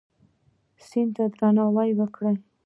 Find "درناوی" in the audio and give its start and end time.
1.37-1.91